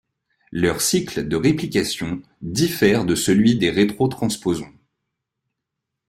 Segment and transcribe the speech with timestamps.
[0.51, 4.73] Leur cycle de réplication diffère de celui des rétrotransposons.